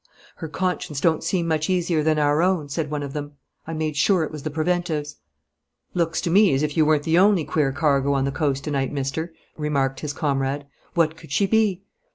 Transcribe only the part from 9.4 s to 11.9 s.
remarked his comrade. 'What could she be?'